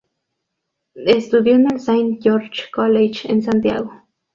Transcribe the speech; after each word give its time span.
Estudió 0.95 1.53
en 1.53 1.71
el 1.71 1.79
Saint 1.79 2.23
George's 2.23 2.71
College 2.71 3.31
en 3.31 3.43
Santiago. 3.43 4.01